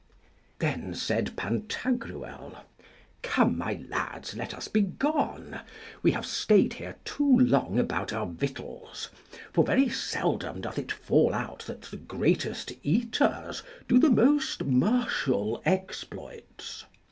Then 0.57 0.95
said 0.95 1.35
Pantagruel, 1.35 2.63
Come, 3.21 3.55
my 3.55 3.79
lads, 3.87 4.35
let 4.35 4.51
us 4.55 4.67
begone! 4.67 5.61
we 6.01 6.09
have 6.13 6.25
stayed 6.25 6.73
here 6.73 6.95
too 7.05 7.37
long 7.39 7.77
about 7.77 8.11
our 8.11 8.25
victuals; 8.25 9.09
for 9.53 9.63
very 9.63 9.89
seldom 9.89 10.59
doth 10.61 10.79
it 10.79 10.91
fall 10.91 11.35
out 11.35 11.65
that 11.67 11.83
the 11.83 11.97
greatest 11.97 12.71
eaters 12.81 13.61
do 13.87 13.99
the 13.99 14.09
most 14.09 14.63
martial 14.63 15.61
exploits. 15.65 16.85